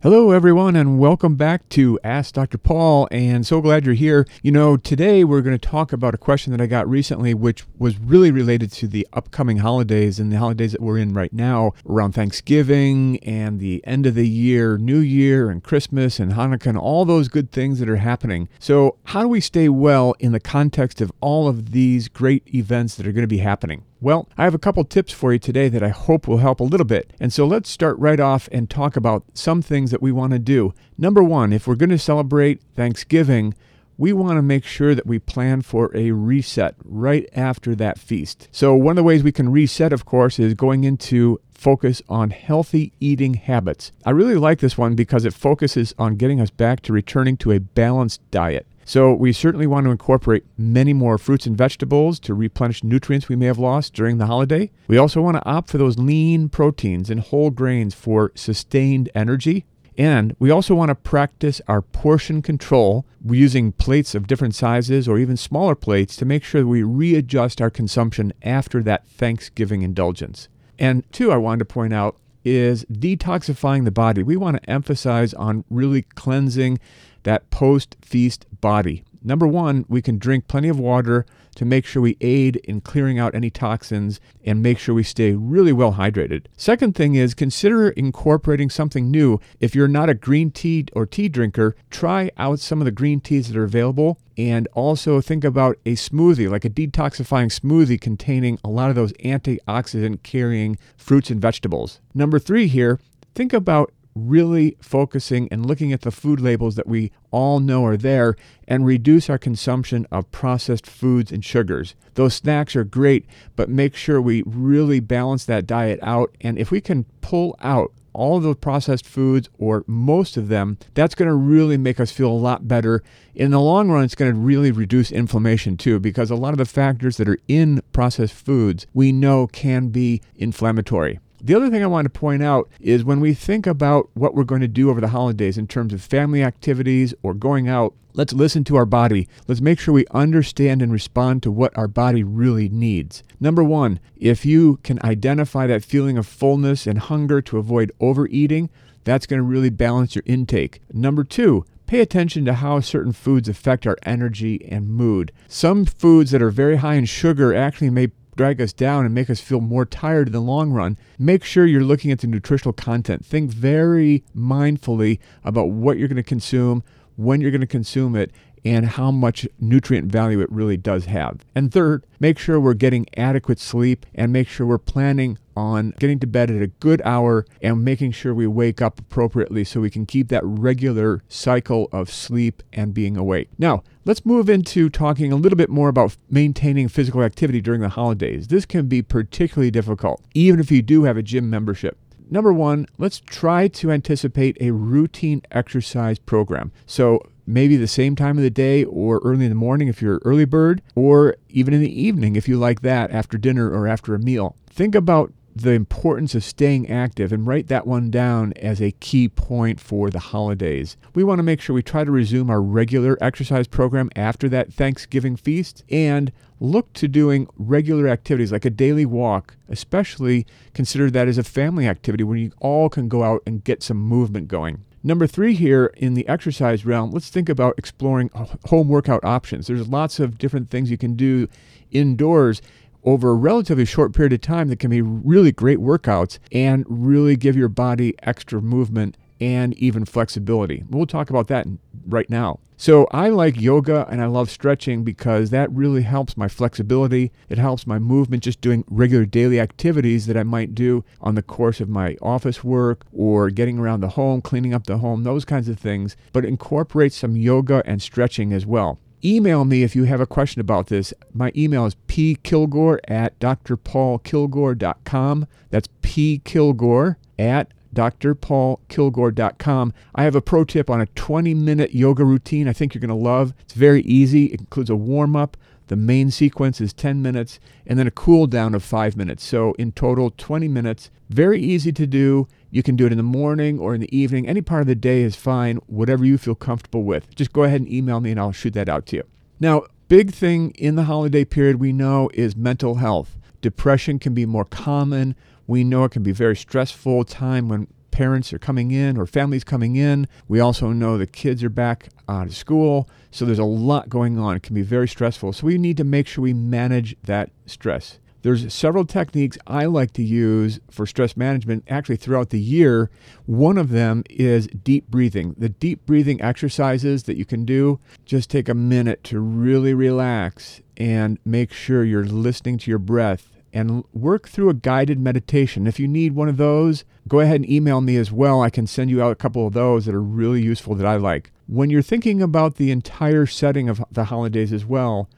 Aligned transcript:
Hello, 0.00 0.30
everyone, 0.30 0.76
and 0.76 1.00
welcome 1.00 1.34
back 1.34 1.68
to 1.70 1.98
Ask 2.04 2.34
Dr. 2.34 2.56
Paul. 2.56 3.08
And 3.10 3.44
so 3.44 3.60
glad 3.60 3.84
you're 3.84 3.96
here. 3.96 4.28
You 4.44 4.52
know, 4.52 4.76
today 4.76 5.24
we're 5.24 5.40
going 5.40 5.58
to 5.58 5.68
talk 5.68 5.92
about 5.92 6.14
a 6.14 6.18
question 6.18 6.52
that 6.52 6.60
I 6.60 6.66
got 6.66 6.88
recently, 6.88 7.34
which 7.34 7.64
was 7.76 7.98
really 7.98 8.30
related 8.30 8.70
to 8.74 8.86
the 8.86 9.08
upcoming 9.12 9.56
holidays 9.56 10.20
and 10.20 10.30
the 10.30 10.38
holidays 10.38 10.70
that 10.70 10.80
we're 10.80 10.98
in 10.98 11.14
right 11.14 11.32
now 11.32 11.72
around 11.84 12.12
Thanksgiving 12.12 13.18
and 13.24 13.58
the 13.58 13.84
end 13.84 14.06
of 14.06 14.14
the 14.14 14.28
year, 14.28 14.78
New 14.78 15.00
Year, 15.00 15.50
and 15.50 15.64
Christmas 15.64 16.20
and 16.20 16.34
Hanukkah, 16.34 16.66
and 16.66 16.78
all 16.78 17.04
those 17.04 17.26
good 17.26 17.50
things 17.50 17.80
that 17.80 17.88
are 17.88 17.96
happening. 17.96 18.48
So, 18.60 18.98
how 19.06 19.22
do 19.22 19.28
we 19.28 19.40
stay 19.40 19.68
well 19.68 20.14
in 20.20 20.30
the 20.30 20.38
context 20.38 21.00
of 21.00 21.10
all 21.20 21.48
of 21.48 21.72
these 21.72 22.06
great 22.06 22.44
events 22.54 22.94
that 22.94 23.06
are 23.08 23.12
going 23.12 23.24
to 23.24 23.26
be 23.26 23.38
happening? 23.38 23.82
Well, 24.00 24.28
I 24.38 24.44
have 24.44 24.54
a 24.54 24.60
couple 24.60 24.84
tips 24.84 25.12
for 25.12 25.32
you 25.32 25.40
today 25.40 25.68
that 25.68 25.82
I 25.82 25.88
hope 25.88 26.28
will 26.28 26.38
help 26.38 26.60
a 26.60 26.64
little 26.64 26.86
bit. 26.86 27.12
And 27.18 27.32
so 27.32 27.44
let's 27.44 27.68
start 27.68 27.98
right 27.98 28.20
off 28.20 28.48
and 28.52 28.70
talk 28.70 28.96
about 28.96 29.24
some 29.34 29.60
things 29.60 29.90
that 29.90 30.00
we 30.00 30.12
want 30.12 30.32
to 30.32 30.38
do. 30.38 30.72
Number 30.96 31.20
one, 31.20 31.52
if 31.52 31.66
we're 31.66 31.74
going 31.74 31.90
to 31.90 31.98
celebrate 31.98 32.62
Thanksgiving, 32.76 33.54
we 33.96 34.12
want 34.12 34.38
to 34.38 34.42
make 34.42 34.64
sure 34.64 34.94
that 34.94 35.08
we 35.08 35.18
plan 35.18 35.62
for 35.62 35.90
a 35.96 36.12
reset 36.12 36.76
right 36.84 37.28
after 37.34 37.74
that 37.74 37.98
feast. 37.98 38.46
So, 38.52 38.72
one 38.72 38.92
of 38.92 38.96
the 38.96 39.02
ways 39.02 39.24
we 39.24 39.32
can 39.32 39.50
reset, 39.50 39.92
of 39.92 40.04
course, 40.04 40.38
is 40.38 40.54
going 40.54 40.84
into 40.84 41.40
focus 41.50 42.00
on 42.08 42.30
healthy 42.30 42.92
eating 43.00 43.34
habits. 43.34 43.90
I 44.06 44.10
really 44.10 44.36
like 44.36 44.60
this 44.60 44.78
one 44.78 44.94
because 44.94 45.24
it 45.24 45.34
focuses 45.34 45.92
on 45.98 46.14
getting 46.14 46.40
us 46.40 46.50
back 46.50 46.82
to 46.82 46.92
returning 46.92 47.36
to 47.38 47.50
a 47.50 47.58
balanced 47.58 48.20
diet. 48.30 48.68
So 48.88 49.12
we 49.12 49.34
certainly 49.34 49.66
want 49.66 49.84
to 49.84 49.90
incorporate 49.90 50.46
many 50.56 50.94
more 50.94 51.18
fruits 51.18 51.44
and 51.44 51.54
vegetables 51.54 52.18
to 52.20 52.32
replenish 52.32 52.82
nutrients 52.82 53.28
we 53.28 53.36
may 53.36 53.44
have 53.44 53.58
lost 53.58 53.92
during 53.92 54.16
the 54.16 54.24
holiday. 54.24 54.70
We 54.86 54.96
also 54.96 55.20
want 55.20 55.36
to 55.36 55.44
opt 55.44 55.68
for 55.68 55.76
those 55.76 55.98
lean 55.98 56.48
proteins 56.48 57.10
and 57.10 57.20
whole 57.20 57.50
grains 57.50 57.94
for 57.94 58.32
sustained 58.34 59.10
energy. 59.14 59.66
And 59.98 60.34
we 60.38 60.50
also 60.50 60.74
want 60.74 60.88
to 60.88 60.94
practice 60.94 61.60
our 61.68 61.82
portion 61.82 62.40
control 62.40 63.04
using 63.22 63.72
plates 63.72 64.14
of 64.14 64.26
different 64.26 64.54
sizes 64.54 65.06
or 65.06 65.18
even 65.18 65.36
smaller 65.36 65.74
plates 65.74 66.16
to 66.16 66.24
make 66.24 66.42
sure 66.42 66.62
that 66.62 66.66
we 66.68 66.82
readjust 66.82 67.60
our 67.60 67.68
consumption 67.68 68.32
after 68.42 68.82
that 68.84 69.06
Thanksgiving 69.06 69.82
indulgence. 69.82 70.48
And 70.78 71.04
two, 71.12 71.30
I 71.30 71.36
wanted 71.36 71.58
to 71.58 71.64
point 71.66 71.92
out 71.92 72.16
is 72.44 72.84
detoxifying 72.86 73.84
the 73.84 73.90
body. 73.90 74.22
We 74.22 74.36
want 74.36 74.62
to 74.62 74.70
emphasize 74.70 75.34
on 75.34 75.64
really 75.70 76.02
cleansing 76.02 76.78
that 77.24 77.50
post 77.50 77.96
feast 78.00 78.46
body. 78.60 79.04
Number 79.22 79.46
one, 79.46 79.84
we 79.88 80.02
can 80.02 80.18
drink 80.18 80.48
plenty 80.48 80.68
of 80.68 80.78
water 80.78 81.26
to 81.56 81.64
make 81.64 81.84
sure 81.84 82.00
we 82.00 82.16
aid 82.20 82.56
in 82.56 82.80
clearing 82.80 83.18
out 83.18 83.34
any 83.34 83.50
toxins 83.50 84.20
and 84.44 84.62
make 84.62 84.78
sure 84.78 84.94
we 84.94 85.02
stay 85.02 85.32
really 85.32 85.72
well 85.72 85.94
hydrated. 85.94 86.46
Second 86.56 86.94
thing 86.94 87.14
is 87.14 87.34
consider 87.34 87.88
incorporating 87.90 88.70
something 88.70 89.10
new. 89.10 89.40
If 89.58 89.74
you're 89.74 89.88
not 89.88 90.08
a 90.08 90.14
green 90.14 90.50
tea 90.50 90.86
or 90.92 91.04
tea 91.06 91.28
drinker, 91.28 91.74
try 91.90 92.30
out 92.36 92.60
some 92.60 92.80
of 92.80 92.84
the 92.84 92.92
green 92.92 93.20
teas 93.20 93.48
that 93.48 93.56
are 93.56 93.64
available 93.64 94.18
and 94.36 94.68
also 94.72 95.20
think 95.20 95.42
about 95.42 95.76
a 95.84 95.94
smoothie, 95.94 96.48
like 96.48 96.64
a 96.64 96.70
detoxifying 96.70 97.50
smoothie 97.50 98.00
containing 98.00 98.58
a 98.62 98.68
lot 98.68 98.88
of 98.88 98.94
those 98.94 99.12
antioxidant 99.14 100.22
carrying 100.22 100.78
fruits 100.96 101.28
and 101.28 101.40
vegetables. 101.40 102.00
Number 102.14 102.38
three 102.38 102.68
here, 102.68 103.00
think 103.34 103.52
about 103.52 103.92
really 104.18 104.76
focusing 104.80 105.48
and 105.50 105.66
looking 105.66 105.92
at 105.92 106.02
the 106.02 106.10
food 106.10 106.40
labels 106.40 106.74
that 106.76 106.86
we 106.86 107.12
all 107.30 107.60
know 107.60 107.84
are 107.84 107.96
there 107.96 108.36
and 108.66 108.84
reduce 108.84 109.30
our 109.30 109.38
consumption 109.38 110.06
of 110.10 110.30
processed 110.32 110.86
foods 110.86 111.30
and 111.32 111.44
sugars. 111.44 111.94
Those 112.14 112.34
snacks 112.34 112.74
are 112.74 112.84
great, 112.84 113.26
but 113.56 113.68
make 113.68 113.94
sure 113.94 114.20
we 114.20 114.42
really 114.46 115.00
balance 115.00 115.44
that 115.44 115.66
diet 115.66 115.98
out. 116.02 116.36
And 116.40 116.58
if 116.58 116.70
we 116.70 116.80
can 116.80 117.04
pull 117.20 117.56
out 117.60 117.92
all 118.14 118.38
of 118.38 118.42
those 118.42 118.56
processed 118.56 119.06
foods 119.06 119.48
or 119.58 119.84
most 119.86 120.36
of 120.36 120.48
them, 120.48 120.76
that's 120.94 121.14
going 121.14 121.28
to 121.28 121.34
really 121.34 121.76
make 121.76 122.00
us 122.00 122.10
feel 122.10 122.30
a 122.30 122.32
lot 122.32 122.66
better. 122.66 123.02
In 123.34 123.52
the 123.52 123.60
long 123.60 123.90
run, 123.90 124.02
it's 124.02 124.16
going 124.16 124.32
to 124.32 124.38
really 124.38 124.72
reduce 124.72 125.12
inflammation 125.12 125.76
too, 125.76 126.00
because 126.00 126.30
a 126.30 126.34
lot 126.34 126.52
of 126.52 126.58
the 126.58 126.64
factors 126.64 127.16
that 127.18 127.28
are 127.28 127.38
in 127.46 127.80
processed 127.92 128.34
foods 128.34 128.86
we 128.92 129.12
know 129.12 129.46
can 129.46 129.88
be 129.88 130.20
inflammatory. 130.34 131.20
The 131.40 131.54
other 131.54 131.70
thing 131.70 131.84
I 131.84 131.86
want 131.86 132.04
to 132.06 132.10
point 132.10 132.42
out 132.42 132.68
is 132.80 133.04
when 133.04 133.20
we 133.20 133.32
think 133.32 133.66
about 133.66 134.10
what 134.14 134.34
we're 134.34 134.42
going 134.42 134.60
to 134.60 134.68
do 134.68 134.90
over 134.90 135.00
the 135.00 135.08
holidays 135.08 135.56
in 135.56 135.68
terms 135.68 135.92
of 135.92 136.02
family 136.02 136.42
activities 136.42 137.14
or 137.22 137.32
going 137.32 137.68
out, 137.68 137.94
let's 138.14 138.32
listen 138.32 138.64
to 138.64 138.76
our 138.76 138.84
body. 138.84 139.28
Let's 139.46 139.60
make 139.60 139.78
sure 139.78 139.94
we 139.94 140.04
understand 140.10 140.82
and 140.82 140.90
respond 140.90 141.44
to 141.44 141.52
what 141.52 141.76
our 141.78 141.86
body 141.86 142.24
really 142.24 142.68
needs. 142.68 143.22
Number 143.38 143.62
one, 143.62 144.00
if 144.16 144.44
you 144.44 144.78
can 144.82 144.98
identify 145.04 145.68
that 145.68 145.84
feeling 145.84 146.18
of 146.18 146.26
fullness 146.26 146.88
and 146.88 146.98
hunger 146.98 147.40
to 147.42 147.58
avoid 147.58 147.92
overeating, 148.00 148.68
that's 149.04 149.26
going 149.26 149.38
to 149.38 149.44
really 149.44 149.70
balance 149.70 150.16
your 150.16 150.24
intake. 150.26 150.82
Number 150.92 151.22
two, 151.22 151.64
pay 151.86 152.00
attention 152.00 152.44
to 152.46 152.54
how 152.54 152.80
certain 152.80 153.12
foods 153.12 153.48
affect 153.48 153.86
our 153.86 153.96
energy 154.02 154.66
and 154.68 154.88
mood. 154.88 155.30
Some 155.46 155.84
foods 155.84 156.32
that 156.32 156.42
are 156.42 156.50
very 156.50 156.76
high 156.76 156.94
in 156.94 157.04
sugar 157.04 157.54
actually 157.54 157.90
may 157.90 158.08
drag 158.38 158.60
us 158.62 158.72
down 158.72 159.04
and 159.04 159.14
make 159.14 159.28
us 159.28 159.40
feel 159.40 159.60
more 159.60 159.84
tired 159.84 160.28
in 160.28 160.32
the 160.32 160.40
long 160.40 160.70
run, 160.70 160.96
make 161.18 161.44
sure 161.44 161.66
you're 161.66 161.82
looking 161.82 162.10
at 162.10 162.20
the 162.20 162.26
nutritional 162.26 162.72
content. 162.72 163.26
Think 163.26 163.50
very 163.50 164.24
mindfully 164.34 165.18
about 165.44 165.70
what 165.70 165.98
you're 165.98 166.08
going 166.08 166.16
to 166.16 166.22
consume, 166.22 166.82
when 167.16 167.40
you're 167.40 167.50
going 167.50 167.60
to 167.60 167.66
consume 167.66 168.14
it, 168.14 168.30
and 168.64 168.86
how 168.86 169.10
much 169.10 169.46
nutrient 169.60 170.10
value 170.10 170.40
it 170.40 170.50
really 170.50 170.76
does 170.76 171.06
have. 171.06 171.44
And 171.54 171.72
third, 171.72 172.04
make 172.20 172.38
sure 172.38 172.60
we're 172.60 172.74
getting 172.74 173.06
adequate 173.16 173.58
sleep 173.58 174.06
and 174.14 174.32
make 174.32 174.48
sure 174.48 174.66
we're 174.66 174.78
planning 174.78 175.36
on 175.58 175.92
getting 175.98 176.20
to 176.20 176.26
bed 176.26 176.50
at 176.50 176.62
a 176.62 176.68
good 176.68 177.02
hour 177.04 177.44
and 177.60 177.84
making 177.84 178.12
sure 178.12 178.32
we 178.32 178.46
wake 178.46 178.80
up 178.80 179.00
appropriately 179.00 179.64
so 179.64 179.80
we 179.80 179.90
can 179.90 180.06
keep 180.06 180.28
that 180.28 180.44
regular 180.44 181.22
cycle 181.28 181.88
of 181.90 182.10
sleep 182.10 182.62
and 182.72 182.94
being 182.94 183.16
awake. 183.16 183.50
Now, 183.58 183.82
let's 184.04 184.24
move 184.24 184.48
into 184.48 184.88
talking 184.88 185.32
a 185.32 185.36
little 185.36 185.56
bit 185.56 185.68
more 185.68 185.88
about 185.88 186.16
maintaining 186.30 186.88
physical 186.88 187.22
activity 187.22 187.60
during 187.60 187.80
the 187.80 187.88
holidays. 187.88 188.46
This 188.46 188.64
can 188.64 188.86
be 188.86 189.02
particularly 189.02 189.72
difficult, 189.72 190.22
even 190.32 190.60
if 190.60 190.70
you 190.70 190.80
do 190.80 191.02
have 191.04 191.16
a 191.16 191.22
gym 191.22 191.50
membership. 191.50 191.98
Number 192.30 192.52
one, 192.52 192.86
let's 192.98 193.20
try 193.20 193.68
to 193.68 193.90
anticipate 193.90 194.56
a 194.60 194.70
routine 194.70 195.42
exercise 195.50 196.18
program. 196.18 196.72
So, 196.86 197.22
maybe 197.46 197.76
the 197.76 197.88
same 197.88 198.14
time 198.14 198.36
of 198.36 198.44
the 198.44 198.50
day 198.50 198.84
or 198.84 199.18
early 199.24 199.46
in 199.46 199.50
the 199.50 199.54
morning 199.54 199.88
if 199.88 200.02
you're 200.02 200.16
an 200.16 200.22
early 200.24 200.44
bird, 200.44 200.82
or 200.94 201.36
even 201.48 201.72
in 201.72 201.80
the 201.80 202.00
evening 202.00 202.36
if 202.36 202.46
you 202.46 202.58
like 202.58 202.82
that 202.82 203.10
after 203.10 203.38
dinner 203.38 203.70
or 203.70 203.88
after 203.88 204.14
a 204.14 204.18
meal. 204.18 204.54
Think 204.68 204.94
about 204.94 205.32
the 205.60 205.72
importance 205.72 206.34
of 206.34 206.44
staying 206.44 206.90
active 206.90 207.32
and 207.32 207.46
write 207.46 207.68
that 207.68 207.86
one 207.86 208.10
down 208.10 208.52
as 208.54 208.80
a 208.80 208.92
key 208.92 209.28
point 209.28 209.80
for 209.80 210.10
the 210.10 210.18
holidays. 210.18 210.96
We 211.14 211.24
want 211.24 211.38
to 211.38 211.42
make 211.42 211.60
sure 211.60 211.74
we 211.74 211.82
try 211.82 212.04
to 212.04 212.10
resume 212.10 212.50
our 212.50 212.62
regular 212.62 213.16
exercise 213.20 213.66
program 213.66 214.10
after 214.16 214.48
that 214.48 214.72
Thanksgiving 214.72 215.36
feast 215.36 215.84
and 215.90 216.32
look 216.60 216.92
to 216.94 217.08
doing 217.08 217.48
regular 217.56 218.08
activities 218.08 218.52
like 218.52 218.64
a 218.64 218.70
daily 218.70 219.06
walk, 219.06 219.56
especially 219.68 220.46
consider 220.74 221.10
that 221.10 221.28
as 221.28 221.38
a 221.38 221.44
family 221.44 221.86
activity 221.86 222.24
where 222.24 222.36
you 222.36 222.52
all 222.60 222.88
can 222.88 223.08
go 223.08 223.22
out 223.22 223.42
and 223.46 223.64
get 223.64 223.82
some 223.82 223.98
movement 223.98 224.48
going. 224.48 224.84
Number 225.04 225.28
three 225.28 225.54
here 225.54 225.92
in 225.96 226.14
the 226.14 226.26
exercise 226.28 226.84
realm, 226.84 227.12
let's 227.12 227.30
think 227.30 227.48
about 227.48 227.78
exploring 227.78 228.30
home 228.34 228.88
workout 228.88 229.24
options. 229.24 229.68
There's 229.68 229.86
lots 229.86 230.18
of 230.18 230.38
different 230.38 230.70
things 230.70 230.90
you 230.90 230.98
can 230.98 231.14
do 231.14 231.48
indoors 231.90 232.60
over 233.08 233.30
a 233.30 233.34
relatively 233.34 233.86
short 233.86 234.12
period 234.12 234.34
of 234.34 234.40
time 234.42 234.68
that 234.68 234.78
can 234.78 234.90
be 234.90 235.00
really 235.00 235.50
great 235.50 235.78
workouts 235.78 236.38
and 236.52 236.84
really 236.88 237.36
give 237.36 237.56
your 237.56 237.68
body 237.68 238.14
extra 238.22 238.60
movement 238.60 239.16
and 239.40 239.72
even 239.74 240.04
flexibility. 240.04 240.84
We'll 240.90 241.06
talk 241.06 241.30
about 241.30 241.48
that 241.48 241.66
right 242.06 242.28
now. 242.28 242.60
So, 242.76 243.08
I 243.10 243.30
like 243.30 243.60
yoga 243.60 244.06
and 244.10 244.20
I 244.20 244.26
love 244.26 244.50
stretching 244.50 245.04
because 245.04 245.50
that 245.50 245.72
really 245.72 246.02
helps 246.02 246.36
my 246.36 246.48
flexibility. 246.48 247.32
It 247.48 247.58
helps 247.58 247.86
my 247.86 247.98
movement 247.98 248.42
just 248.42 248.60
doing 248.60 248.84
regular 248.88 249.24
daily 249.24 249.58
activities 249.58 250.26
that 250.26 250.36
I 250.36 250.42
might 250.42 250.74
do 250.74 251.02
on 251.20 251.34
the 251.34 251.42
course 251.42 251.80
of 251.80 251.88
my 251.88 252.16
office 252.20 252.62
work 252.62 253.06
or 253.12 253.48
getting 253.50 253.78
around 253.78 254.00
the 254.00 254.10
home, 254.10 254.42
cleaning 254.42 254.74
up 254.74 254.86
the 254.86 254.98
home, 254.98 255.24
those 255.24 255.44
kinds 255.44 255.68
of 255.68 255.78
things. 255.78 256.14
But 256.32 256.44
incorporate 256.44 257.12
some 257.14 257.36
yoga 257.36 257.82
and 257.86 258.02
stretching 258.02 258.52
as 258.52 258.66
well. 258.66 258.98
Email 259.24 259.64
me 259.64 259.82
if 259.82 259.96
you 259.96 260.04
have 260.04 260.20
a 260.20 260.26
question 260.26 260.60
about 260.60 260.86
this. 260.86 261.12
My 261.34 261.50
email 261.56 261.84
is 261.86 261.96
pkilgore 262.06 263.00
at 263.08 263.36
drpaulkilgore.com. 263.40 265.46
That's 265.70 265.88
pkilgore 266.02 267.16
at 267.38 267.72
drpaulkilgore.com. 267.94 269.94
I 270.14 270.22
have 270.22 270.36
a 270.36 270.40
pro 270.40 270.64
tip 270.64 270.88
on 270.88 271.00
a 271.00 271.06
20 271.06 271.52
minute 271.54 271.92
yoga 271.94 272.24
routine 272.24 272.68
I 272.68 272.72
think 272.72 272.94
you're 272.94 273.00
going 273.00 273.08
to 273.08 273.14
love. 273.14 273.52
It's 273.60 273.74
very 273.74 274.02
easy. 274.02 274.44
It 274.46 274.60
includes 274.60 274.90
a 274.90 274.96
warm 274.96 275.34
up. 275.34 275.56
The 275.88 275.96
main 275.96 276.30
sequence 276.30 276.80
is 276.80 276.92
10 276.92 277.20
minutes 277.22 277.58
and 277.86 277.98
then 277.98 278.06
a 278.06 278.12
cool 278.12 278.46
down 278.46 278.74
of 278.74 278.84
5 278.84 279.16
minutes. 279.16 279.44
So 279.44 279.72
in 279.74 279.92
total 279.92 280.32
20 280.36 280.68
minutes. 280.68 281.10
Very 281.28 281.60
easy 281.60 281.92
to 281.92 282.06
do. 282.06 282.48
You 282.70 282.82
can 282.82 282.96
do 282.96 283.06
it 283.06 283.12
in 283.12 283.18
the 283.18 283.24
morning 283.24 283.78
or 283.78 283.94
in 283.94 284.00
the 284.00 284.16
evening. 284.16 284.46
Any 284.46 284.60
part 284.60 284.82
of 284.82 284.86
the 284.86 284.94
day 284.94 285.22
is 285.22 285.36
fine, 285.36 285.76
whatever 285.86 286.24
you 286.24 286.38
feel 286.38 286.54
comfortable 286.54 287.02
with. 287.02 287.34
Just 287.34 287.52
go 287.52 287.64
ahead 287.64 287.80
and 287.80 287.90
email 287.90 288.20
me 288.20 288.30
and 288.30 288.40
I'll 288.40 288.52
shoot 288.52 288.74
that 288.74 288.88
out 288.88 289.06
to 289.06 289.16
you. 289.16 289.22
Now, 289.60 289.84
big 290.08 290.32
thing 290.32 290.70
in 290.72 290.96
the 290.96 291.04
holiday 291.04 291.44
period 291.44 291.76
we 291.76 291.92
know 291.92 292.30
is 292.34 292.56
mental 292.56 292.96
health. 292.96 293.36
Depression 293.60 294.18
can 294.18 294.34
be 294.34 294.46
more 294.46 294.64
common. 294.64 295.34
We 295.66 295.84
know 295.84 296.04
it 296.04 296.12
can 296.12 296.22
be 296.22 296.32
very 296.32 296.56
stressful 296.56 297.24
time 297.24 297.68
when 297.68 297.88
parents 298.10 298.52
are 298.52 298.58
coming 298.58 298.90
in 298.90 299.16
or 299.16 299.26
families 299.26 299.64
coming 299.64 299.96
in. 299.96 300.26
We 300.48 300.60
also 300.60 300.90
know 300.92 301.16
the 301.16 301.26
kids 301.26 301.62
are 301.62 301.70
back 301.70 302.08
out 302.28 302.46
of 302.46 302.56
school. 302.56 303.08
So 303.30 303.44
there's 303.44 303.58
a 303.58 303.64
lot 303.64 304.08
going 304.08 304.38
on. 304.38 304.56
It 304.56 304.62
can 304.62 304.74
be 304.74 304.82
very 304.82 305.08
stressful. 305.08 305.52
So 305.52 305.66
we 305.66 305.78
need 305.78 305.96
to 305.98 306.04
make 306.04 306.26
sure 306.26 306.42
we 306.42 306.54
manage 306.54 307.16
that 307.24 307.50
stress. 307.66 308.18
There's 308.42 308.72
several 308.72 309.04
techniques 309.04 309.58
I 309.66 309.86
like 309.86 310.12
to 310.12 310.22
use 310.22 310.78
for 310.90 311.06
stress 311.06 311.36
management 311.36 311.84
actually 311.88 312.16
throughout 312.16 312.50
the 312.50 312.60
year. 312.60 313.10
One 313.46 313.76
of 313.76 313.90
them 313.90 314.22
is 314.30 314.68
deep 314.68 315.08
breathing. 315.08 315.54
The 315.58 315.68
deep 315.68 316.06
breathing 316.06 316.40
exercises 316.40 317.24
that 317.24 317.36
you 317.36 317.44
can 317.44 317.64
do, 317.64 317.98
just 318.24 318.48
take 318.48 318.68
a 318.68 318.74
minute 318.74 319.24
to 319.24 319.40
really 319.40 319.92
relax 319.92 320.80
and 320.96 321.38
make 321.44 321.72
sure 321.72 322.04
you're 322.04 322.24
listening 322.24 322.78
to 322.78 322.90
your 322.90 322.98
breath 322.98 323.50
and 323.72 324.04
work 324.12 324.48
through 324.48 324.70
a 324.70 324.74
guided 324.74 325.18
meditation. 325.18 325.86
If 325.86 326.00
you 326.00 326.08
need 326.08 326.34
one 326.34 326.48
of 326.48 326.56
those, 326.56 327.04
go 327.26 327.40
ahead 327.40 327.56
and 327.56 327.70
email 327.70 328.00
me 328.00 328.16
as 328.16 328.32
well. 328.32 328.62
I 328.62 328.70
can 328.70 328.86
send 328.86 329.10
you 329.10 329.22
out 329.22 329.32
a 329.32 329.36
couple 329.36 329.66
of 329.66 329.74
those 329.74 330.06
that 330.06 330.14
are 330.14 330.22
really 330.22 330.62
useful 330.62 330.94
that 330.94 331.06
I 331.06 331.16
like. 331.16 331.50
When 331.66 331.90
you're 331.90 332.02
thinking 332.02 332.40
about 332.40 332.76
the 332.76 332.90
entire 332.90 333.46
setting 333.46 333.88
of 333.88 334.02
the 334.10 334.24
holidays 334.24 334.72
as 334.72 334.86
well, 334.86 335.28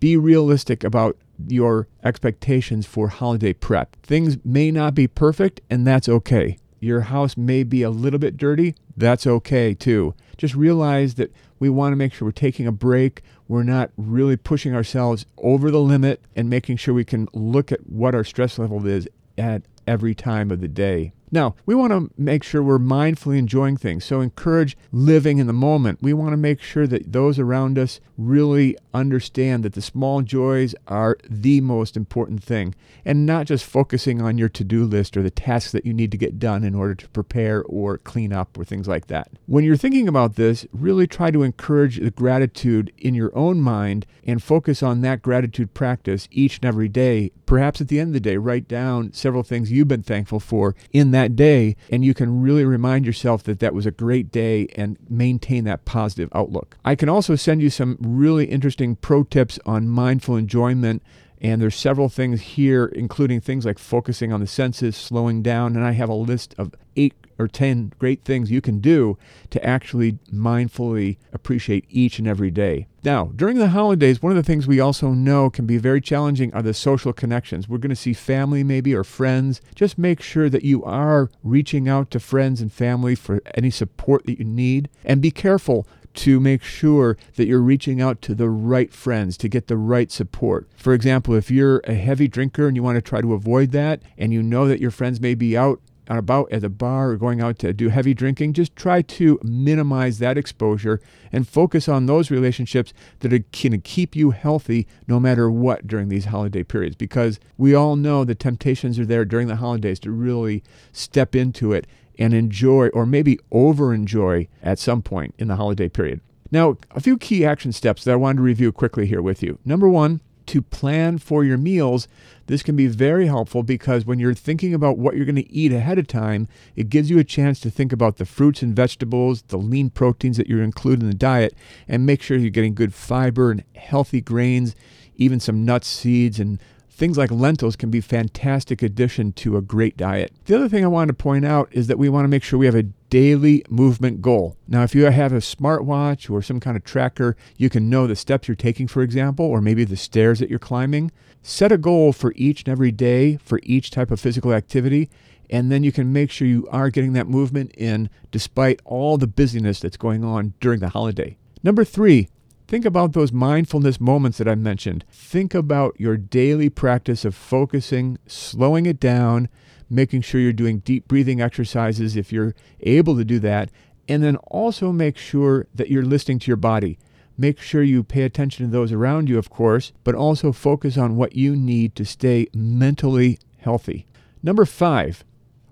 be 0.00 0.16
realistic 0.16 0.82
about 0.82 1.16
your 1.48 1.88
expectations 2.02 2.86
for 2.86 3.08
holiday 3.08 3.52
prep. 3.52 3.96
Things 4.02 4.38
may 4.44 4.70
not 4.70 4.94
be 4.94 5.06
perfect, 5.06 5.60
and 5.68 5.86
that's 5.86 6.08
okay. 6.08 6.58
Your 6.80 7.02
house 7.02 7.36
may 7.36 7.62
be 7.62 7.82
a 7.82 7.90
little 7.90 8.18
bit 8.18 8.36
dirty, 8.36 8.74
that's 8.96 9.26
okay 9.26 9.74
too. 9.74 10.14
Just 10.36 10.54
realize 10.54 11.14
that 11.14 11.32
we 11.58 11.70
want 11.70 11.92
to 11.92 11.96
make 11.96 12.12
sure 12.12 12.26
we're 12.26 12.32
taking 12.32 12.66
a 12.66 12.72
break. 12.72 13.22
We're 13.48 13.62
not 13.62 13.90
really 13.96 14.36
pushing 14.36 14.74
ourselves 14.74 15.26
over 15.38 15.70
the 15.70 15.80
limit 15.80 16.20
and 16.36 16.50
making 16.50 16.76
sure 16.76 16.92
we 16.92 17.04
can 17.04 17.28
look 17.32 17.72
at 17.72 17.86
what 17.88 18.14
our 18.14 18.24
stress 18.24 18.58
level 18.58 18.86
is 18.86 19.08
at 19.38 19.62
every 19.86 20.14
time 20.14 20.50
of 20.50 20.60
the 20.60 20.68
day. 20.68 21.12
Now, 21.30 21.54
we 21.66 21.74
want 21.74 21.92
to 21.92 22.10
make 22.16 22.44
sure 22.44 22.62
we're 22.62 22.78
mindfully 22.78 23.38
enjoying 23.38 23.76
things. 23.76 24.04
So, 24.04 24.20
encourage 24.20 24.76
living 24.92 25.38
in 25.38 25.46
the 25.46 25.52
moment. 25.52 26.00
We 26.02 26.12
want 26.12 26.32
to 26.32 26.36
make 26.36 26.60
sure 26.60 26.86
that 26.86 27.12
those 27.12 27.38
around 27.38 27.78
us 27.78 28.00
really 28.16 28.76
understand 28.92 29.64
that 29.64 29.72
the 29.74 29.82
small 29.82 30.22
joys 30.22 30.74
are 30.86 31.16
the 31.28 31.60
most 31.60 31.96
important 31.96 32.42
thing 32.42 32.74
and 33.04 33.26
not 33.26 33.46
just 33.46 33.64
focusing 33.64 34.22
on 34.22 34.38
your 34.38 34.48
to 34.48 34.64
do 34.64 34.84
list 34.84 35.16
or 35.16 35.22
the 35.22 35.30
tasks 35.30 35.72
that 35.72 35.84
you 35.84 35.92
need 35.92 36.10
to 36.12 36.18
get 36.18 36.38
done 36.38 36.64
in 36.64 36.74
order 36.74 36.94
to 36.94 37.08
prepare 37.08 37.62
or 37.64 37.98
clean 37.98 38.32
up 38.32 38.56
or 38.56 38.64
things 38.64 38.86
like 38.88 39.08
that. 39.08 39.28
When 39.46 39.64
you're 39.64 39.76
thinking 39.76 40.08
about 40.08 40.36
this, 40.36 40.66
really 40.72 41.06
try 41.06 41.30
to 41.30 41.42
encourage 41.42 41.98
the 41.98 42.10
gratitude 42.10 42.92
in 42.98 43.14
your 43.14 43.36
own 43.36 43.60
mind 43.60 44.06
and 44.24 44.42
focus 44.42 44.82
on 44.82 45.00
that 45.00 45.22
gratitude 45.22 45.74
practice 45.74 46.28
each 46.30 46.56
and 46.56 46.64
every 46.64 46.88
day. 46.88 47.32
Perhaps 47.46 47.80
at 47.80 47.88
the 47.88 48.00
end 48.00 48.08
of 48.08 48.14
the 48.14 48.20
day, 48.20 48.36
write 48.36 48.68
down 48.68 49.12
several 49.12 49.42
things 49.42 49.70
you've 49.70 49.88
been 49.88 50.02
thankful 50.02 50.40
for 50.40 50.74
in 50.92 51.10
that 51.10 51.23
that 51.24 51.36
day, 51.36 51.74
and 51.90 52.04
you 52.04 52.12
can 52.12 52.42
really 52.42 52.64
remind 52.64 53.06
yourself 53.06 53.42
that 53.44 53.60
that 53.60 53.74
was 53.74 53.86
a 53.86 53.90
great 53.90 54.30
day 54.30 54.66
and 54.76 54.98
maintain 55.08 55.64
that 55.64 55.84
positive 55.84 56.28
outlook. 56.34 56.76
I 56.84 56.94
can 56.94 57.08
also 57.08 57.34
send 57.34 57.62
you 57.62 57.70
some 57.70 57.96
really 58.00 58.46
interesting 58.46 58.96
pro 58.96 59.24
tips 59.24 59.58
on 59.64 59.88
mindful 59.88 60.36
enjoyment. 60.36 61.02
And 61.40 61.60
there's 61.60 61.74
several 61.74 62.08
things 62.08 62.40
here, 62.40 62.86
including 62.86 63.40
things 63.40 63.66
like 63.66 63.78
focusing 63.78 64.32
on 64.32 64.40
the 64.40 64.46
senses, 64.46 64.96
slowing 64.96 65.42
down. 65.42 65.76
And 65.76 65.84
I 65.84 65.92
have 65.92 66.08
a 66.08 66.14
list 66.14 66.54
of 66.56 66.74
eight 66.96 67.14
or 67.38 67.48
10 67.48 67.92
great 67.98 68.24
things 68.24 68.50
you 68.50 68.60
can 68.60 68.80
do 68.80 69.18
to 69.50 69.64
actually 69.64 70.18
mindfully 70.32 71.16
appreciate 71.32 71.84
each 71.88 72.18
and 72.18 72.28
every 72.28 72.50
day. 72.50 72.86
Now, 73.04 73.32
during 73.36 73.58
the 73.58 73.68
holidays, 73.68 74.22
one 74.22 74.32
of 74.32 74.36
the 74.36 74.42
things 74.42 74.66
we 74.66 74.80
also 74.80 75.10
know 75.10 75.50
can 75.50 75.66
be 75.66 75.76
very 75.76 76.00
challenging 76.00 76.52
are 76.54 76.62
the 76.62 76.72
social 76.72 77.12
connections. 77.12 77.68
We're 77.68 77.78
going 77.78 77.90
to 77.90 77.96
see 77.96 78.14
family 78.14 78.64
maybe 78.64 78.94
or 78.94 79.04
friends. 79.04 79.60
Just 79.74 79.98
make 79.98 80.22
sure 80.22 80.48
that 80.48 80.64
you 80.64 80.82
are 80.84 81.30
reaching 81.42 81.86
out 81.88 82.10
to 82.12 82.20
friends 82.20 82.62
and 82.62 82.72
family 82.72 83.14
for 83.14 83.42
any 83.54 83.70
support 83.70 84.24
that 84.24 84.38
you 84.38 84.44
need. 84.44 84.88
And 85.04 85.20
be 85.20 85.30
careful 85.30 85.86
to 86.14 86.40
make 86.40 86.62
sure 86.62 87.16
that 87.36 87.46
you're 87.46 87.60
reaching 87.60 88.00
out 88.00 88.22
to 88.22 88.34
the 88.34 88.48
right 88.48 88.92
friends 88.92 89.36
to 89.38 89.48
get 89.48 89.66
the 89.66 89.76
right 89.76 90.10
support. 90.10 90.68
For 90.76 90.94
example, 90.94 91.34
if 91.34 91.50
you're 91.50 91.80
a 91.84 91.94
heavy 91.94 92.28
drinker 92.28 92.66
and 92.66 92.76
you 92.76 92.82
want 92.82 92.96
to 92.96 93.02
try 93.02 93.20
to 93.20 93.34
avoid 93.34 93.72
that, 93.72 94.00
and 94.16 94.32
you 94.32 94.42
know 94.42 94.66
that 94.68 94.80
your 94.80 94.90
friends 94.92 95.20
may 95.20 95.34
be 95.34 95.56
out 95.56 95.80
about 96.08 96.52
at 96.52 96.60
the 96.60 96.68
bar 96.68 97.10
or 97.10 97.16
going 97.16 97.40
out 97.40 97.58
to 97.60 97.72
do 97.72 97.88
heavy 97.88 98.14
drinking, 98.14 98.52
just 98.52 98.76
try 98.76 99.02
to 99.02 99.38
minimize 99.42 100.18
that 100.18 100.38
exposure 100.38 101.00
and 101.32 101.48
focus 101.48 101.88
on 101.88 102.06
those 102.06 102.30
relationships 102.30 102.92
that 103.20 103.52
can 103.52 103.80
keep 103.80 104.14
you 104.14 104.30
healthy 104.30 104.86
no 105.06 105.18
matter 105.18 105.50
what 105.50 105.86
during 105.86 106.08
these 106.08 106.26
holiday 106.26 106.62
periods. 106.62 106.96
Because 106.96 107.40
we 107.56 107.74
all 107.74 107.96
know 107.96 108.24
the 108.24 108.34
temptations 108.34 108.98
are 108.98 109.06
there 109.06 109.24
during 109.24 109.48
the 109.48 109.56
holidays 109.56 109.98
to 110.00 110.10
really 110.10 110.62
step 110.92 111.34
into 111.34 111.72
it 111.72 111.86
and 112.18 112.32
enjoy 112.32 112.88
or 112.88 113.06
maybe 113.06 113.38
over 113.50 113.92
enjoy 113.92 114.46
at 114.62 114.78
some 114.78 115.02
point 115.02 115.34
in 115.38 115.48
the 115.48 115.56
holiday 115.56 115.88
period. 115.88 116.20
Now, 116.50 116.76
a 116.92 117.00
few 117.00 117.18
key 117.18 117.44
action 117.44 117.72
steps 117.72 118.04
that 118.04 118.12
I 118.12 118.16
wanted 118.16 118.36
to 118.36 118.42
review 118.42 118.70
quickly 118.70 119.06
here 119.06 119.22
with 119.22 119.42
you. 119.42 119.58
Number 119.64 119.88
one, 119.88 120.20
to 120.46 120.62
plan 120.62 121.18
for 121.18 121.44
your 121.44 121.58
meals. 121.58 122.08
This 122.46 122.62
can 122.62 122.76
be 122.76 122.86
very 122.86 123.26
helpful 123.26 123.62
because 123.62 124.04
when 124.04 124.18
you're 124.18 124.34
thinking 124.34 124.74
about 124.74 124.98
what 124.98 125.16
you're 125.16 125.24
going 125.24 125.36
to 125.36 125.52
eat 125.52 125.72
ahead 125.72 125.98
of 125.98 126.06
time, 126.06 126.48
it 126.76 126.88
gives 126.88 127.10
you 127.10 127.18
a 127.18 127.24
chance 127.24 127.60
to 127.60 127.70
think 127.70 127.92
about 127.92 128.16
the 128.16 128.26
fruits 128.26 128.62
and 128.62 128.76
vegetables, 128.76 129.42
the 129.42 129.56
lean 129.56 129.90
proteins 129.90 130.36
that 130.36 130.46
you're 130.46 130.62
including 130.62 131.02
in 131.02 131.10
the 131.10 131.14
diet, 131.14 131.54
and 131.88 132.04
make 132.04 132.22
sure 132.22 132.36
you're 132.36 132.50
getting 132.50 132.74
good 132.74 132.94
fiber 132.94 133.50
and 133.50 133.64
healthy 133.74 134.20
grains, 134.20 134.74
even 135.16 135.40
some 135.40 135.64
nuts, 135.64 135.88
seeds, 135.88 136.38
and 136.38 136.58
Things 136.96 137.18
like 137.18 137.32
lentils 137.32 137.74
can 137.74 137.90
be 137.90 138.00
fantastic 138.00 138.80
addition 138.80 139.32
to 139.32 139.56
a 139.56 139.60
great 139.60 139.96
diet. 139.96 140.32
The 140.44 140.54
other 140.54 140.68
thing 140.68 140.84
I 140.84 140.88
want 140.88 141.08
to 141.08 141.14
point 141.14 141.44
out 141.44 141.68
is 141.72 141.88
that 141.88 141.98
we 141.98 142.08
want 142.08 142.22
to 142.22 142.28
make 142.28 142.44
sure 142.44 142.56
we 142.56 142.66
have 142.66 142.76
a 142.76 142.84
daily 143.10 143.64
movement 143.68 144.22
goal. 144.22 144.56
Now, 144.68 144.84
if 144.84 144.94
you 144.94 145.02
have 145.04 145.32
a 145.32 145.38
smartwatch 145.38 146.30
or 146.30 146.40
some 146.40 146.60
kind 146.60 146.76
of 146.76 146.84
tracker, 146.84 147.36
you 147.56 147.68
can 147.68 147.90
know 147.90 148.06
the 148.06 148.14
steps 148.14 148.46
you're 148.46 148.54
taking, 148.54 148.86
for 148.86 149.02
example, 149.02 149.44
or 149.44 149.60
maybe 149.60 149.82
the 149.82 149.96
stairs 149.96 150.38
that 150.38 150.48
you're 150.48 150.60
climbing. 150.60 151.10
Set 151.42 151.72
a 151.72 151.78
goal 151.78 152.12
for 152.12 152.32
each 152.36 152.60
and 152.60 152.68
every 152.68 152.92
day 152.92 153.38
for 153.38 153.58
each 153.64 153.90
type 153.90 154.12
of 154.12 154.20
physical 154.20 154.52
activity, 154.52 155.10
and 155.50 155.72
then 155.72 155.82
you 155.82 155.90
can 155.90 156.12
make 156.12 156.30
sure 156.30 156.46
you 156.46 156.68
are 156.70 156.90
getting 156.90 157.12
that 157.14 157.26
movement 157.26 157.72
in 157.76 158.08
despite 158.30 158.80
all 158.84 159.18
the 159.18 159.26
busyness 159.26 159.80
that's 159.80 159.96
going 159.96 160.22
on 160.22 160.54
during 160.60 160.78
the 160.78 160.90
holiday. 160.90 161.36
Number 161.64 161.84
three, 161.84 162.28
Think 162.74 162.86
about 162.86 163.12
those 163.12 163.32
mindfulness 163.32 164.00
moments 164.00 164.38
that 164.38 164.48
I 164.48 164.56
mentioned. 164.56 165.04
Think 165.08 165.54
about 165.54 165.94
your 165.96 166.16
daily 166.16 166.68
practice 166.68 167.24
of 167.24 167.32
focusing, 167.36 168.18
slowing 168.26 168.84
it 168.84 168.98
down, 168.98 169.48
making 169.88 170.22
sure 170.22 170.40
you're 170.40 170.52
doing 170.52 170.80
deep 170.80 171.06
breathing 171.06 171.40
exercises 171.40 172.16
if 172.16 172.32
you're 172.32 172.52
able 172.80 173.16
to 173.16 173.24
do 173.24 173.38
that, 173.38 173.70
and 174.08 174.24
then 174.24 174.34
also 174.48 174.90
make 174.90 175.16
sure 175.16 175.68
that 175.72 175.88
you're 175.88 176.04
listening 176.04 176.40
to 176.40 176.48
your 176.48 176.56
body. 176.56 176.98
Make 177.38 177.60
sure 177.60 177.84
you 177.84 178.02
pay 178.02 178.22
attention 178.22 178.66
to 178.66 178.72
those 178.72 178.90
around 178.90 179.28
you, 179.28 179.38
of 179.38 179.50
course, 179.50 179.92
but 180.02 180.16
also 180.16 180.50
focus 180.50 180.98
on 180.98 181.14
what 181.14 181.36
you 181.36 181.54
need 181.54 181.94
to 181.94 182.04
stay 182.04 182.48
mentally 182.52 183.38
healthy. 183.58 184.04
Number 184.42 184.64
five, 184.64 185.22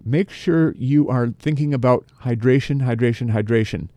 make 0.04 0.30
sure 0.30 0.72
you 0.76 1.08
are 1.08 1.34
thinking 1.36 1.74
about 1.74 2.06
hydration, 2.22 2.82
hydration, 2.86 3.32
hydration 3.32 3.88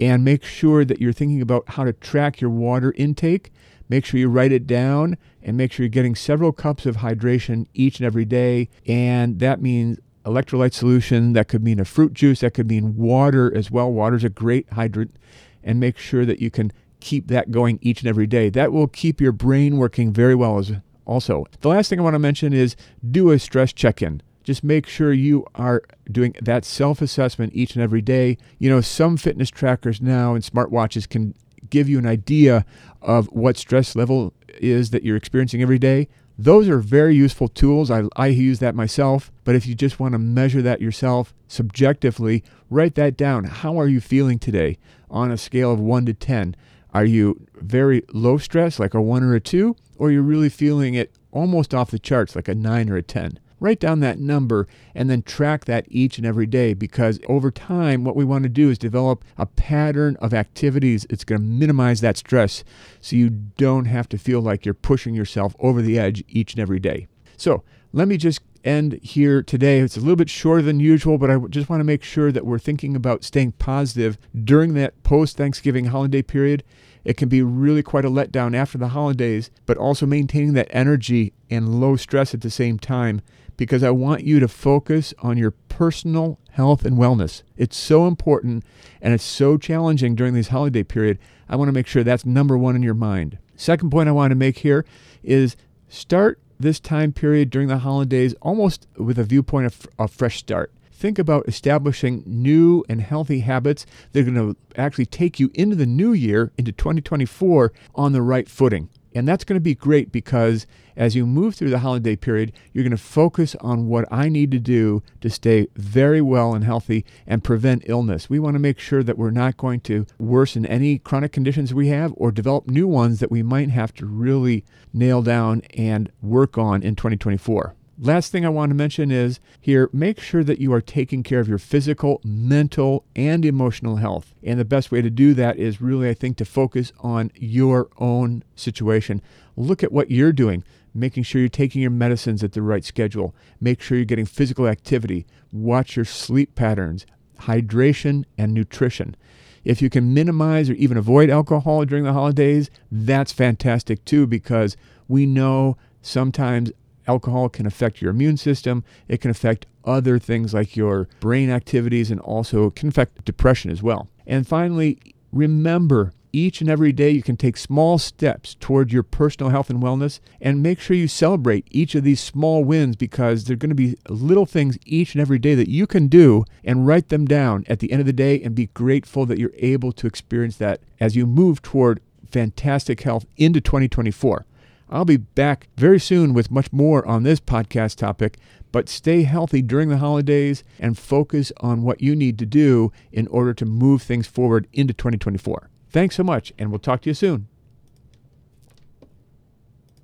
and 0.00 0.24
make 0.24 0.44
sure 0.44 0.84
that 0.84 1.00
you're 1.00 1.12
thinking 1.12 1.40
about 1.40 1.64
how 1.70 1.84
to 1.84 1.92
track 1.92 2.40
your 2.40 2.50
water 2.50 2.92
intake. 2.96 3.52
Make 3.88 4.04
sure 4.04 4.18
you 4.18 4.28
write 4.28 4.52
it 4.52 4.66
down 4.66 5.16
and 5.42 5.56
make 5.56 5.72
sure 5.72 5.84
you're 5.84 5.90
getting 5.90 6.14
several 6.14 6.52
cups 6.52 6.86
of 6.86 6.96
hydration 6.96 7.66
each 7.72 8.00
and 8.00 8.06
every 8.06 8.24
day. 8.24 8.68
And 8.86 9.38
that 9.38 9.60
means 9.60 9.98
electrolyte 10.24 10.74
solution, 10.74 11.34
that 11.34 11.48
could 11.48 11.62
mean 11.62 11.78
a 11.78 11.84
fruit 11.84 12.12
juice, 12.12 12.40
that 12.40 12.54
could 12.54 12.68
mean 12.68 12.96
water 12.96 13.54
as 13.56 13.70
well. 13.70 13.92
Water's 13.92 14.24
a 14.24 14.28
great 14.28 14.70
hydrant. 14.72 15.14
And 15.62 15.78
make 15.80 15.98
sure 15.98 16.24
that 16.24 16.40
you 16.40 16.50
can 16.50 16.72
keep 17.00 17.28
that 17.28 17.50
going 17.50 17.78
each 17.80 18.00
and 18.00 18.08
every 18.08 18.26
day. 18.26 18.50
That 18.50 18.72
will 18.72 18.88
keep 18.88 19.20
your 19.20 19.32
brain 19.32 19.76
working 19.76 20.12
very 20.12 20.34
well 20.34 20.58
as 20.58 20.72
also. 21.04 21.46
The 21.60 21.68
last 21.68 21.88
thing 21.88 22.00
I 22.00 22.02
want 22.02 22.14
to 22.14 22.20
mention 22.20 22.52
is 22.52 22.76
do 23.08 23.30
a 23.30 23.38
stress 23.38 23.72
check-in 23.72 24.20
just 24.46 24.62
make 24.62 24.86
sure 24.86 25.12
you 25.12 25.44
are 25.56 25.82
doing 26.10 26.32
that 26.40 26.64
self 26.64 27.02
assessment 27.02 27.52
each 27.52 27.74
and 27.74 27.82
every 27.82 28.00
day. 28.00 28.38
You 28.58 28.70
know, 28.70 28.80
some 28.80 29.16
fitness 29.16 29.50
trackers 29.50 30.00
now 30.00 30.34
and 30.34 30.44
smartwatches 30.44 31.08
can 31.08 31.34
give 31.68 31.88
you 31.88 31.98
an 31.98 32.06
idea 32.06 32.64
of 33.02 33.26
what 33.26 33.56
stress 33.56 33.96
level 33.96 34.32
is 34.48 34.90
that 34.90 35.02
you're 35.02 35.16
experiencing 35.16 35.62
every 35.62 35.80
day. 35.80 36.08
Those 36.38 36.68
are 36.68 36.78
very 36.78 37.16
useful 37.16 37.48
tools. 37.48 37.90
I, 37.90 38.04
I 38.14 38.28
use 38.28 38.60
that 38.60 38.76
myself. 38.76 39.32
But 39.44 39.56
if 39.56 39.66
you 39.66 39.74
just 39.74 39.98
want 39.98 40.12
to 40.12 40.18
measure 40.18 40.62
that 40.62 40.80
yourself 40.80 41.34
subjectively, 41.48 42.44
write 42.70 42.94
that 42.94 43.16
down. 43.16 43.44
How 43.44 43.80
are 43.80 43.88
you 43.88 44.00
feeling 44.00 44.38
today 44.38 44.78
on 45.10 45.32
a 45.32 45.38
scale 45.38 45.72
of 45.72 45.80
1 45.80 46.06
to 46.06 46.14
10? 46.14 46.54
Are 46.94 47.04
you 47.04 47.46
very 47.56 48.02
low 48.12 48.38
stress, 48.38 48.78
like 48.78 48.94
a 48.94 49.02
1 49.02 49.24
or 49.24 49.34
a 49.34 49.40
2? 49.40 49.74
Or 49.96 50.08
are 50.08 50.12
you 50.12 50.22
really 50.22 50.50
feeling 50.50 50.94
it 50.94 51.10
almost 51.32 51.74
off 51.74 51.90
the 51.90 51.98
charts, 51.98 52.36
like 52.36 52.48
a 52.48 52.54
9 52.54 52.90
or 52.90 52.96
a 52.96 53.02
10? 53.02 53.40
Write 53.60 53.80
down 53.80 54.00
that 54.00 54.18
number 54.18 54.66
and 54.94 55.08
then 55.08 55.22
track 55.22 55.64
that 55.64 55.86
each 55.88 56.18
and 56.18 56.26
every 56.26 56.46
day 56.46 56.74
because 56.74 57.18
over 57.28 57.50
time 57.50 58.04
what 58.04 58.16
we 58.16 58.24
want 58.24 58.42
to 58.42 58.48
do 58.48 58.70
is 58.70 58.78
develop 58.78 59.24
a 59.38 59.46
pattern 59.46 60.16
of 60.16 60.34
activities 60.34 61.06
it's 61.08 61.24
going 61.24 61.40
to 61.40 61.46
minimize 61.46 62.00
that 62.00 62.16
stress 62.16 62.64
so 63.00 63.16
you 63.16 63.30
don't 63.30 63.86
have 63.86 64.08
to 64.08 64.18
feel 64.18 64.40
like 64.40 64.64
you're 64.64 64.74
pushing 64.74 65.14
yourself 65.14 65.54
over 65.58 65.80
the 65.80 65.98
edge 65.98 66.22
each 66.28 66.52
and 66.52 66.60
every 66.60 66.80
day 66.80 67.06
so 67.36 67.62
let 67.92 68.08
me 68.08 68.16
just 68.16 68.40
end 68.66 68.98
here 69.02 69.42
today. 69.42 69.78
It's 69.78 69.96
a 69.96 70.00
little 70.00 70.16
bit 70.16 70.28
shorter 70.28 70.60
than 70.60 70.80
usual, 70.80 71.16
but 71.16 71.30
I 71.30 71.38
just 71.48 71.70
want 71.70 71.80
to 71.80 71.84
make 71.84 72.02
sure 72.02 72.32
that 72.32 72.44
we're 72.44 72.58
thinking 72.58 72.96
about 72.96 73.24
staying 73.24 73.52
positive 73.52 74.18
during 74.44 74.74
that 74.74 75.02
post 75.02 75.36
Thanksgiving 75.36 75.86
holiday 75.86 76.20
period. 76.20 76.64
It 77.04 77.16
can 77.16 77.28
be 77.28 77.42
really 77.42 77.84
quite 77.84 78.04
a 78.04 78.10
letdown 78.10 78.54
after 78.54 78.76
the 78.76 78.88
holidays, 78.88 79.50
but 79.64 79.78
also 79.78 80.04
maintaining 80.04 80.54
that 80.54 80.68
energy 80.70 81.32
and 81.48 81.80
low 81.80 81.96
stress 81.96 82.34
at 82.34 82.40
the 82.40 82.50
same 82.50 82.78
time 82.78 83.22
because 83.56 83.82
I 83.82 83.90
want 83.90 84.24
you 84.24 84.40
to 84.40 84.48
focus 84.48 85.14
on 85.20 85.38
your 85.38 85.50
personal 85.50 86.38
health 86.50 86.84
and 86.84 86.96
wellness. 86.96 87.42
It's 87.56 87.76
so 87.76 88.06
important 88.06 88.64
and 89.00 89.14
it's 89.14 89.24
so 89.24 89.56
challenging 89.58 90.14
during 90.14 90.34
this 90.34 90.48
holiday 90.48 90.82
period. 90.82 91.18
I 91.48 91.56
want 91.56 91.68
to 91.68 91.72
make 91.72 91.86
sure 91.86 92.02
that's 92.02 92.26
number 92.26 92.56
one 92.56 92.76
in 92.76 92.82
your 92.82 92.94
mind. 92.94 93.38
Second 93.56 93.90
point 93.90 94.08
I 94.08 94.12
want 94.12 94.30
to 94.30 94.36
make 94.36 94.58
here 94.58 94.84
is 95.22 95.56
start 95.88 96.38
this 96.58 96.80
time 96.80 97.12
period 97.12 97.50
during 97.50 97.68
the 97.68 97.78
holidays 97.78 98.34
almost 98.40 98.86
with 98.96 99.18
a 99.18 99.24
viewpoint 99.24 99.66
of 99.66 99.86
a 99.98 100.08
fresh 100.08 100.38
start. 100.38 100.72
Think 100.92 101.18
about 101.18 101.46
establishing 101.46 102.22
new 102.26 102.82
and 102.88 103.02
healthy 103.02 103.40
habits 103.40 103.84
that 104.12 104.20
are 104.20 104.30
going 104.30 104.54
to 104.54 104.80
actually 104.80 105.04
take 105.04 105.38
you 105.38 105.50
into 105.52 105.76
the 105.76 105.84
new 105.84 106.14
year, 106.14 106.52
into 106.56 106.72
2024, 106.72 107.70
on 107.94 108.12
the 108.12 108.22
right 108.22 108.48
footing. 108.48 108.88
And 109.16 109.26
that's 109.26 109.44
going 109.44 109.56
to 109.56 109.60
be 109.60 109.74
great 109.74 110.12
because 110.12 110.66
as 110.94 111.16
you 111.16 111.26
move 111.26 111.54
through 111.54 111.70
the 111.70 111.78
holiday 111.78 112.16
period, 112.16 112.52
you're 112.72 112.84
going 112.84 112.90
to 112.90 112.96
focus 112.98 113.56
on 113.60 113.86
what 113.86 114.06
I 114.10 114.28
need 114.28 114.50
to 114.50 114.58
do 114.58 115.02
to 115.22 115.30
stay 115.30 115.68
very 115.74 116.20
well 116.20 116.54
and 116.54 116.64
healthy 116.64 117.04
and 117.26 117.42
prevent 117.42 117.84
illness. 117.86 118.28
We 118.28 118.38
want 118.38 118.56
to 118.56 118.60
make 118.60 118.78
sure 118.78 119.02
that 119.02 119.16
we're 119.16 119.30
not 119.30 119.56
going 119.56 119.80
to 119.80 120.04
worsen 120.18 120.66
any 120.66 120.98
chronic 120.98 121.32
conditions 121.32 121.72
we 121.72 121.88
have 121.88 122.12
or 122.16 122.30
develop 122.30 122.68
new 122.68 122.86
ones 122.86 123.20
that 123.20 123.30
we 123.30 123.42
might 123.42 123.70
have 123.70 123.94
to 123.94 124.06
really 124.06 124.64
nail 124.92 125.22
down 125.22 125.62
and 125.74 126.10
work 126.20 126.58
on 126.58 126.82
in 126.82 126.94
2024. 126.94 127.74
Last 127.98 128.30
thing 128.30 128.44
I 128.44 128.50
want 128.50 128.68
to 128.68 128.74
mention 128.74 129.10
is 129.10 129.40
here 129.58 129.88
make 129.90 130.20
sure 130.20 130.44
that 130.44 130.58
you 130.58 130.70
are 130.74 130.82
taking 130.82 131.22
care 131.22 131.40
of 131.40 131.48
your 131.48 131.58
physical, 131.58 132.20
mental, 132.22 133.04
and 133.16 133.42
emotional 133.42 133.96
health. 133.96 134.34
And 134.42 134.60
the 134.60 134.66
best 134.66 134.90
way 134.90 135.00
to 135.00 135.08
do 135.08 135.32
that 135.32 135.56
is 135.56 135.80
really, 135.80 136.10
I 136.10 136.12
think, 136.12 136.36
to 136.36 136.44
focus 136.44 136.92
on 137.00 137.30
your 137.34 137.88
own 137.96 138.44
situation. 138.54 139.22
Look 139.56 139.82
at 139.82 139.92
what 139.92 140.10
you're 140.10 140.34
doing, 140.34 140.62
making 140.92 141.22
sure 141.22 141.40
you're 141.40 141.48
taking 141.48 141.80
your 141.80 141.90
medicines 141.90 142.44
at 142.44 142.52
the 142.52 142.60
right 142.60 142.84
schedule, 142.84 143.34
make 143.62 143.80
sure 143.80 143.96
you're 143.96 144.04
getting 144.04 144.26
physical 144.26 144.66
activity, 144.66 145.26
watch 145.50 145.96
your 145.96 146.04
sleep 146.04 146.54
patterns, 146.54 147.06
hydration, 147.40 148.26
and 148.36 148.52
nutrition. 148.52 149.16
If 149.64 149.80
you 149.80 149.88
can 149.88 150.12
minimize 150.12 150.68
or 150.68 150.74
even 150.74 150.98
avoid 150.98 151.30
alcohol 151.30 151.86
during 151.86 152.04
the 152.04 152.12
holidays, 152.12 152.70
that's 152.92 153.32
fantastic 153.32 154.04
too 154.04 154.26
because 154.26 154.76
we 155.08 155.24
know 155.24 155.78
sometimes 156.02 156.72
Alcohol 157.06 157.48
can 157.48 157.66
affect 157.66 158.00
your 158.00 158.10
immune 158.10 158.36
system. 158.36 158.84
It 159.08 159.20
can 159.20 159.30
affect 159.30 159.66
other 159.84 160.18
things 160.18 160.52
like 160.52 160.76
your 160.76 161.08
brain 161.20 161.50
activities 161.50 162.10
and 162.10 162.20
also 162.20 162.70
can 162.70 162.88
affect 162.88 163.24
depression 163.24 163.70
as 163.70 163.82
well. 163.82 164.08
And 164.26 164.46
finally, 164.46 164.98
remember 165.32 166.12
each 166.32 166.60
and 166.60 166.68
every 166.68 166.92
day 166.92 167.10
you 167.10 167.22
can 167.22 167.36
take 167.36 167.56
small 167.56 167.96
steps 167.98 168.54
toward 168.56 168.92
your 168.92 169.02
personal 169.02 169.50
health 169.50 169.70
and 169.70 169.82
wellness 169.82 170.20
and 170.40 170.62
make 170.62 170.78
sure 170.78 170.94
you 170.94 171.08
celebrate 171.08 171.66
each 171.70 171.94
of 171.94 172.04
these 172.04 172.20
small 172.20 172.62
wins 172.62 172.94
because 172.94 173.44
they're 173.44 173.56
going 173.56 173.70
to 173.70 173.74
be 173.74 173.96
little 174.08 174.44
things 174.44 174.76
each 174.84 175.14
and 175.14 175.22
every 175.22 175.38
day 175.38 175.54
that 175.54 175.70
you 175.70 175.86
can 175.86 176.08
do 176.08 176.44
and 176.62 176.86
write 176.86 177.08
them 177.08 177.24
down 177.24 177.64
at 177.68 177.78
the 177.78 177.90
end 177.90 178.00
of 178.00 178.06
the 178.06 178.12
day 178.12 178.42
and 178.42 178.54
be 178.54 178.66
grateful 178.66 179.24
that 179.24 179.38
you're 179.38 179.50
able 179.56 179.92
to 179.92 180.06
experience 180.06 180.56
that 180.56 180.80
as 181.00 181.16
you 181.16 181.26
move 181.26 181.62
toward 181.62 182.00
fantastic 182.30 183.00
health 183.00 183.24
into 183.38 183.60
2024. 183.60 184.44
I'll 184.88 185.04
be 185.04 185.16
back 185.16 185.68
very 185.76 185.98
soon 185.98 186.32
with 186.32 186.50
much 186.50 186.72
more 186.72 187.06
on 187.06 187.22
this 187.22 187.40
podcast 187.40 187.96
topic, 187.96 188.38
but 188.70 188.88
stay 188.88 189.22
healthy 189.22 189.62
during 189.62 189.88
the 189.88 189.98
holidays 189.98 190.62
and 190.78 190.96
focus 190.96 191.52
on 191.58 191.82
what 191.82 192.00
you 192.00 192.14
need 192.14 192.38
to 192.38 192.46
do 192.46 192.92
in 193.10 193.26
order 193.28 193.52
to 193.54 193.64
move 193.64 194.02
things 194.02 194.26
forward 194.26 194.68
into 194.72 194.94
2024. 194.94 195.70
Thanks 195.90 196.16
so 196.16 196.22
much, 196.22 196.52
and 196.58 196.70
we'll 196.70 196.78
talk 196.78 197.02
to 197.02 197.10
you 197.10 197.14
soon. 197.14 197.48